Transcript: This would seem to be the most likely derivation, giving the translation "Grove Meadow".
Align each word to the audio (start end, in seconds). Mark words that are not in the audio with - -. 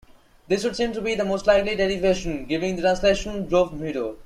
This 0.47 0.63
would 0.63 0.75
seem 0.75 0.93
to 0.93 1.01
be 1.01 1.13
the 1.13 1.23
most 1.23 1.45
likely 1.45 1.75
derivation, 1.75 2.45
giving 2.45 2.75
the 2.75 2.81
translation 2.81 3.45
"Grove 3.45 3.79
Meadow". 3.79 4.17